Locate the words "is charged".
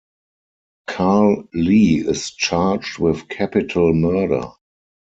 1.99-2.97